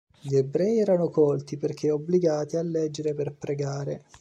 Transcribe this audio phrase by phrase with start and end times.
[0.19, 4.03] Gli ebrei erano colti, perché obbligati a leggere per pregare.